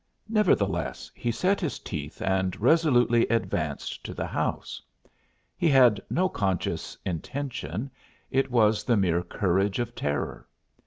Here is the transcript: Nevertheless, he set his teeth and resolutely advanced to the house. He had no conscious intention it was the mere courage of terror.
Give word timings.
Nevertheless, 0.27 1.11
he 1.13 1.29
set 1.31 1.61
his 1.61 1.77
teeth 1.77 2.23
and 2.23 2.59
resolutely 2.59 3.27
advanced 3.27 4.03
to 4.03 4.15
the 4.15 4.25
house. 4.25 4.81
He 5.55 5.69
had 5.69 6.01
no 6.09 6.27
conscious 6.27 6.97
intention 7.05 7.91
it 8.31 8.49
was 8.49 8.83
the 8.83 8.97
mere 8.97 9.21
courage 9.21 9.77
of 9.77 9.93
terror. 9.93 10.47